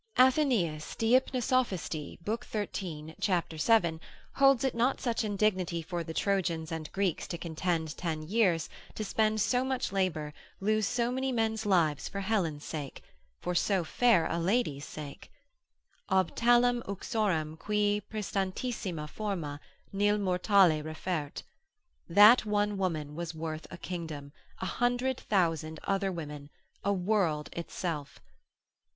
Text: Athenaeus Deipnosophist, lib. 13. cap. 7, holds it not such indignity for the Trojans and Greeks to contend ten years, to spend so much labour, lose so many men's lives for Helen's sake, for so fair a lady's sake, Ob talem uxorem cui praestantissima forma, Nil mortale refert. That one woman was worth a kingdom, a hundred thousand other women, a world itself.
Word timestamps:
Athenaeus 0.17 0.95
Deipnosophist, 0.95 1.93
lib. 2.25 2.43
13. 2.43 3.13
cap. 3.21 3.53
7, 3.55 4.01
holds 4.33 4.63
it 4.63 4.73
not 4.73 4.99
such 4.99 5.23
indignity 5.23 5.83
for 5.83 6.03
the 6.03 6.11
Trojans 6.11 6.71
and 6.71 6.91
Greeks 6.91 7.27
to 7.27 7.37
contend 7.37 7.95
ten 7.97 8.23
years, 8.23 8.67
to 8.95 9.03
spend 9.05 9.39
so 9.39 9.63
much 9.63 9.91
labour, 9.91 10.33
lose 10.59 10.87
so 10.87 11.11
many 11.11 11.31
men's 11.31 11.67
lives 11.67 12.09
for 12.09 12.21
Helen's 12.21 12.63
sake, 12.65 13.03
for 13.43 13.53
so 13.53 13.83
fair 13.83 14.25
a 14.25 14.39
lady's 14.39 14.85
sake, 14.85 15.31
Ob 16.09 16.35
talem 16.35 16.81
uxorem 16.87 17.55
cui 17.59 18.01
praestantissima 18.09 19.07
forma, 19.07 19.59
Nil 19.93 20.17
mortale 20.17 20.83
refert. 20.83 21.43
That 22.09 22.43
one 22.43 22.75
woman 22.79 23.13
was 23.13 23.35
worth 23.35 23.67
a 23.69 23.77
kingdom, 23.77 24.31
a 24.61 24.65
hundred 24.65 25.17
thousand 25.19 25.79
other 25.83 26.11
women, 26.11 26.49
a 26.83 26.91
world 26.91 27.49
itself. 27.53 28.19